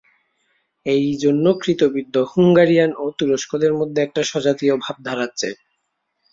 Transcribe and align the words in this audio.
এইজন্য 0.85 1.45
কৃতবিদ্য 1.61 2.15
হুঙ্গারীয়ান 2.31 2.91
ও 2.97 3.05
তুরস্কদের 3.17 3.71
মধ্যে 3.73 3.99
একটা 4.03 4.21
স্বজাতীয়ত্ব 4.23 4.83
ভাব 4.83 4.95
দাঁড়াচ্ছে। 5.03 5.49